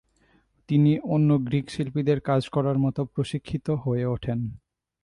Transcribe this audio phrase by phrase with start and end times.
[0.69, 4.39] তিনি অন্য গ্রীক শিল্পীদের কাজ করার মতো প্রশিক্ষিত হয়ে ওঠেন।